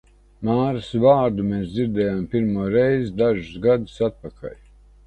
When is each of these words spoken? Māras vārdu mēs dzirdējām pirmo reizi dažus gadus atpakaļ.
Māras 0.47 0.87
vārdu 1.03 1.45
mēs 1.51 1.69
dzirdējām 1.75 2.27
pirmo 2.33 2.67
reizi 2.79 3.17
dažus 3.23 3.57
gadus 3.69 4.07
atpakaļ. 4.11 4.61